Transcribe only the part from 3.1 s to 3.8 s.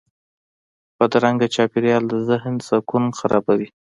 خرابوي